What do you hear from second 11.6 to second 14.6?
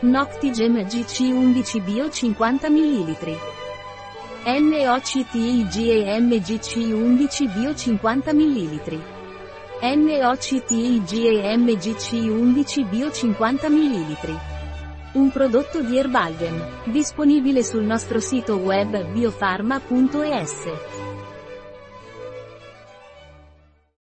GC11 Bio 50 ml.